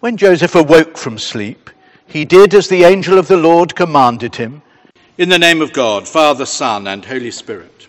[0.00, 1.70] When Joseph awoke from sleep,
[2.06, 4.62] he did as the angel of the Lord commanded him.
[5.16, 7.88] In the name of God, Father, Son, and Holy Spirit.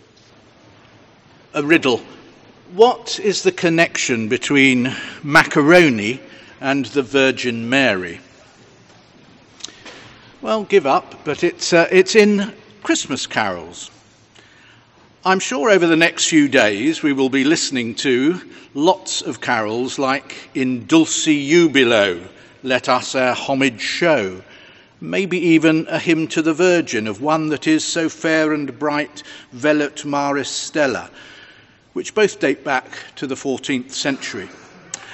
[1.54, 2.02] A riddle.
[2.72, 4.92] What is the connection between
[5.22, 6.18] macaroni
[6.60, 8.18] and the Virgin Mary?
[10.42, 12.52] Well, give up, but it's, uh, it's in
[12.82, 13.88] Christmas carols.
[15.22, 18.40] I'm sure over the next few days we will be listening to
[18.72, 22.26] lots of carols like In Dulci Jubilo,
[22.62, 24.40] Let Us Our Homage Show,
[24.98, 29.22] maybe even a hymn to the Virgin of one that is so fair and bright,
[29.52, 31.10] Velut Maris Stella,
[31.92, 34.48] which both date back to the 14th century.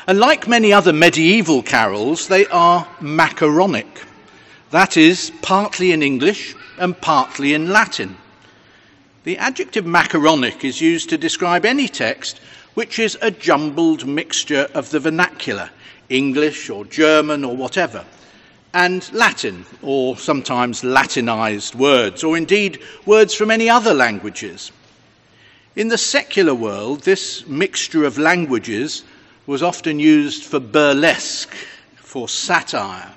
[0.07, 4.03] And like many other medieval carols, they are macaronic.
[4.71, 8.17] That is, partly in English and partly in Latin.
[9.27, 12.39] The adjective macaronic is used to describe any text
[12.75, 15.69] which is a jumbled mixture of the vernacular,
[16.09, 18.05] English or German or whatever,
[18.73, 24.71] and Latin, or sometimes Latinized words, or indeed words from any other languages.
[25.75, 29.03] In the secular world, this mixture of languages
[29.49, 31.53] was often used for burlesque,
[31.97, 33.13] for satire.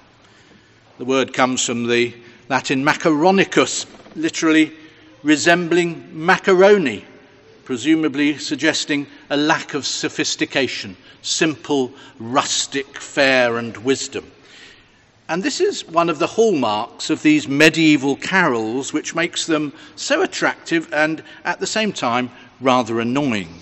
[0.98, 2.16] The word comes from the
[2.50, 3.86] Latin macaronicus,
[4.16, 4.74] literally
[5.24, 7.06] resembling macaroni,
[7.66, 14.30] presumably suggesting a lack of sophistication, simple, rustic fare and wisdom.
[15.28, 20.24] And this is one of the hallmarks of these medieval carols, which makes them so
[20.24, 23.60] attractive and at the same time rather annoying.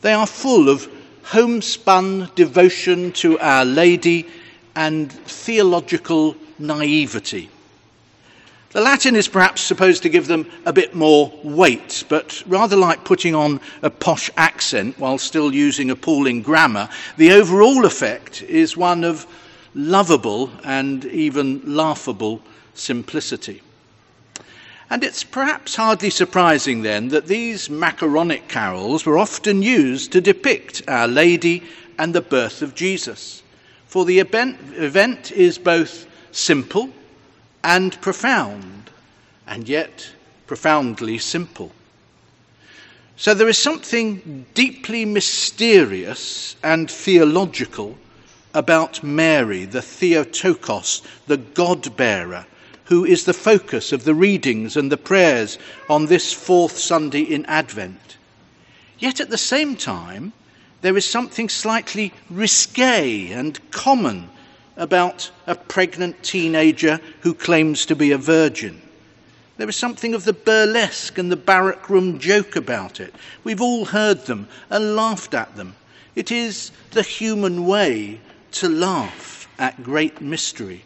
[0.00, 0.88] They are full of
[1.22, 4.28] homespun devotion to Our Lady
[4.74, 7.50] and theological naivety.
[8.76, 13.06] The Latin is perhaps supposed to give them a bit more weight, but rather like
[13.06, 19.02] putting on a posh accent while still using appalling grammar, the overall effect is one
[19.02, 19.26] of
[19.74, 22.42] lovable and even laughable
[22.74, 23.62] simplicity.
[24.90, 30.82] And it's perhaps hardly surprising then that these macaronic carols were often used to depict
[30.86, 31.62] Our Lady
[31.96, 33.42] and the birth of Jesus.
[33.86, 36.90] For the event, event is both simple
[37.66, 38.90] and profound,
[39.44, 40.08] and yet
[40.46, 41.72] profoundly simple.
[43.16, 47.98] So there is something deeply mysterious and theological
[48.54, 52.46] about Mary, the Theotokos, the God bearer,
[52.84, 55.58] who is the focus of the readings and the prayers
[55.90, 58.16] on this fourth Sunday in Advent.
[59.00, 60.32] Yet at the same time,
[60.82, 64.30] there is something slightly risque and common
[64.76, 68.80] about a pregnant teenager who claims to be a virgin.
[69.56, 73.14] There is something of the burlesque and the barrack room joke about it.
[73.42, 75.74] We've all heard them and laughed at them.
[76.14, 78.20] It is the human way
[78.52, 80.82] to laugh at great mystery.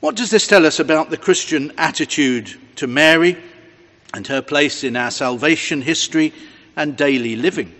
[0.00, 3.36] What does this tell us about the Christian attitude to Mary
[4.12, 6.32] and her place in our salvation history
[6.76, 7.74] and daily living?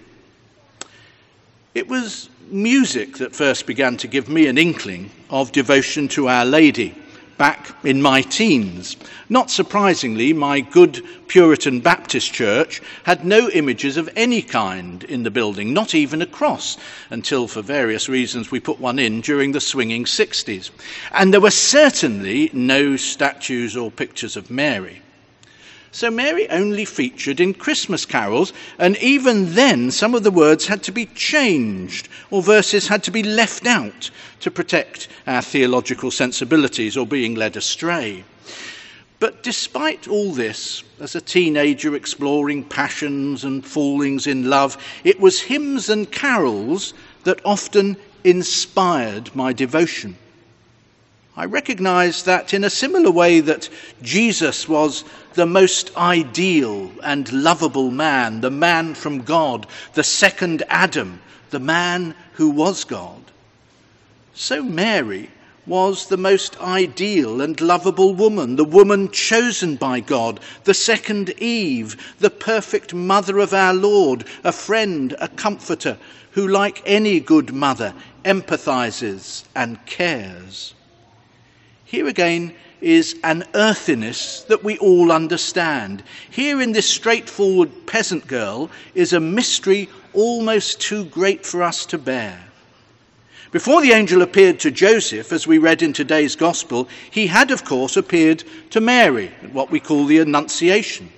[1.75, 6.45] It was music that first began to give me an inkling of devotion to Our
[6.45, 6.95] Lady
[7.37, 8.97] back in my teens.
[9.29, 15.33] Not surprisingly, my good Puritan Baptist church had no images of any kind in the
[15.33, 16.77] building, not even a cross,
[17.11, 20.71] until for various reasons we put one in during the swinging 60s.
[21.11, 25.03] And there were certainly no statues or pictures of Mary.
[25.95, 30.83] So Mary only featured in Christmas carols, and even then some of the words had
[30.83, 34.11] to be changed or verses had to be left out
[34.41, 38.25] to protect our theological sensibilities or being led astray.
[39.21, 45.43] But despite all this, as a teenager exploring passions and fallings in love, it was
[45.43, 50.17] hymns and carols that often inspired my devotion.
[51.37, 53.69] I recognize that in a similar way that
[54.03, 61.21] Jesus was the most ideal and lovable man, the man from God, the second Adam,
[61.51, 63.21] the man who was God,
[64.33, 65.31] so Mary
[65.67, 72.15] was the most ideal and lovable woman, the woman chosen by God, the second Eve,
[72.19, 75.97] the perfect mother of our Lord, a friend, a comforter,
[76.33, 77.95] who, like any good mother,
[78.25, 80.75] empathizes and cares.
[81.95, 86.03] Here again is an earthiness that we all understand.
[86.29, 91.99] Here in this straightforward peasant girl is a mystery almost too great for us to
[91.99, 92.47] bear.
[93.53, 97.65] Before the angel appeared to Joseph, as we read in today's gospel, he had, of
[97.65, 101.09] course, appeared to Mary, at what we call the Annunciation.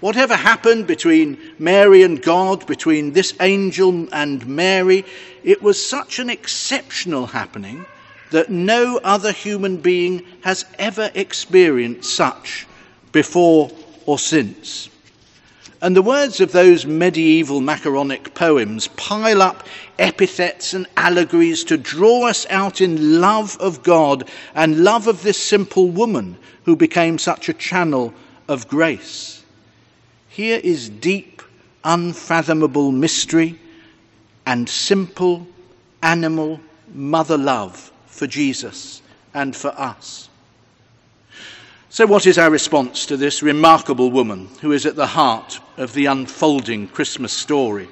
[0.00, 5.04] Whatever happened between Mary and God, between this angel and Mary,
[5.44, 7.86] it was such an exceptional happening
[8.30, 12.66] that no other human being has ever experienced such
[13.12, 13.70] before
[14.04, 14.88] or since.
[15.82, 19.66] And the words of those medieval macaronic poems pile up
[19.98, 25.38] epithets and allegories to draw us out in love of God and love of this
[25.38, 28.14] simple woman who became such a channel
[28.48, 29.44] of grace.
[30.28, 31.42] Here is deep,
[31.84, 33.58] unfathomable mystery
[34.46, 35.46] and simple,
[36.02, 36.60] animal
[36.94, 39.02] mother love for Jesus
[39.34, 40.28] and for us.
[41.90, 45.92] So, what is our response to this remarkable woman who is at the heart of
[45.92, 47.88] the unfolding Christmas story?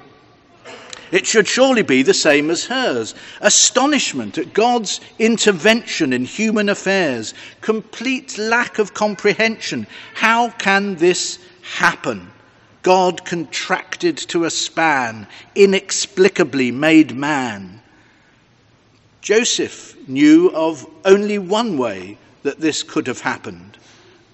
[1.11, 7.33] It should surely be the same as hers astonishment at God's intervention in human affairs,
[7.61, 9.87] complete lack of comprehension.
[10.15, 12.31] How can this happen?
[12.81, 17.81] God contracted to a span, inexplicably made man.
[19.25, 23.75] Joseph knew of only one way that this could have happened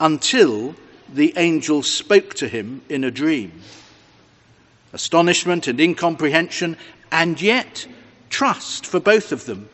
[0.01, 0.75] until
[1.13, 3.53] the angel spoke to him in a dream.
[4.91, 6.75] Astonishment and incomprehension,
[7.09, 7.87] and yet
[8.29, 9.69] trust for both of them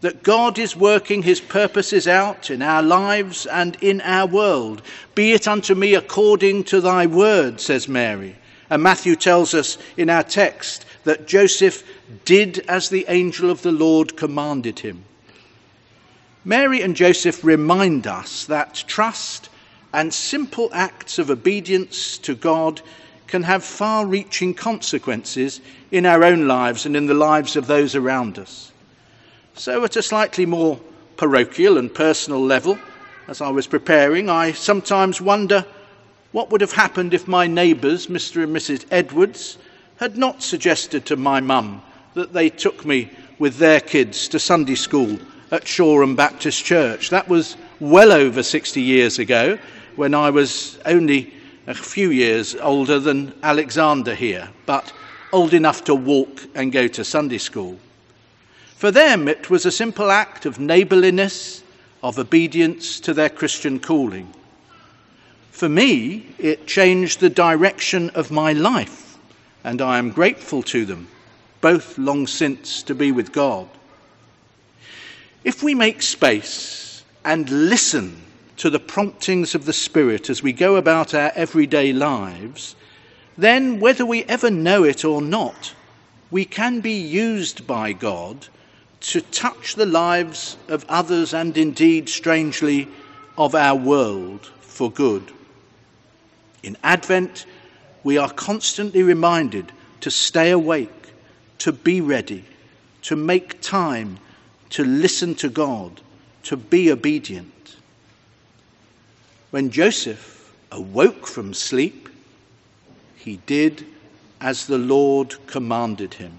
[0.00, 4.82] that God is working his purposes out in our lives and in our world.
[5.14, 8.34] Be it unto me according to thy word, says Mary.
[8.70, 11.84] And Matthew tells us in our text that Joseph
[12.24, 15.04] did as the angel of the Lord commanded him.
[16.44, 19.48] Mary and Joseph remind us that trust
[19.92, 22.80] and simple acts of obedience to God
[23.26, 25.60] can have far reaching consequences
[25.90, 28.72] in our own lives and in the lives of those around us.
[29.54, 30.80] So, at a slightly more
[31.16, 32.78] parochial and personal level,
[33.26, 35.66] as I was preparing, I sometimes wonder
[36.32, 38.42] what would have happened if my neighbours, Mr.
[38.42, 38.84] and Mrs.
[38.90, 39.58] Edwards,
[39.96, 41.82] had not suggested to my mum
[42.14, 45.18] that they took me with their kids to Sunday school
[45.50, 47.10] at Shoreham Baptist Church.
[47.10, 49.58] That was well over 60 years ago,
[49.96, 51.32] when I was only
[51.66, 54.92] a few years older than Alexander here, but
[55.32, 57.78] old enough to walk and go to Sunday school.
[58.76, 61.62] For them, it was a simple act of neighbourliness,
[62.02, 64.32] of obedience to their Christian calling.
[65.50, 69.18] For me, it changed the direction of my life,
[69.64, 71.08] and I am grateful to them,
[71.60, 73.68] both long since to be with God.
[75.42, 78.22] If we make space and listen
[78.58, 82.76] to the promptings of the Spirit as we go about our everyday lives,
[83.36, 85.74] then whether we ever know it or not,
[86.30, 88.46] we can be used by God
[89.00, 92.88] to touch the lives of others and indeed, strangely,
[93.36, 95.32] of our world for good.
[96.62, 97.46] In Advent,
[98.04, 101.12] we are constantly reminded to stay awake,
[101.58, 102.44] to be ready,
[103.02, 104.18] to make time,
[104.70, 106.00] to listen to God,
[106.44, 107.76] to be obedient.
[109.50, 112.08] When Joseph awoke from sleep,
[113.16, 113.86] he did
[114.40, 116.32] as the Lord commanded him.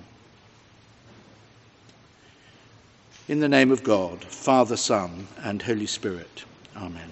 [3.27, 6.45] In the name of God, Father, Son, and Holy Spirit.
[6.75, 7.10] Amen.